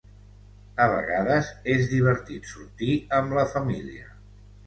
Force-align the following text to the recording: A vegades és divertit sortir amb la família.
A 0.85 0.87
vegades 0.93 1.51
és 1.75 1.85
divertit 1.91 2.49
sortir 2.53 2.97
amb 3.21 3.39
la 3.41 3.47
família. 3.55 4.09